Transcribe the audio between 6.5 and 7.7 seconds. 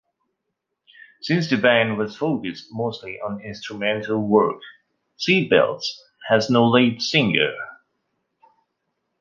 lead singer.